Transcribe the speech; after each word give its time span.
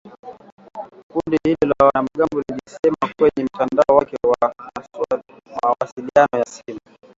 Kundi 1.11 1.37
hilo 1.45 1.57
la 1.73 1.85
wanamgambo 1.85 2.41
lilisema 2.49 3.13
kwenye 3.17 3.43
mtandao 3.53 3.97
wake 3.97 4.15
wa 4.27 4.53
mawasiliano 5.61 6.37
ya 6.39 6.45
simu 6.45 6.79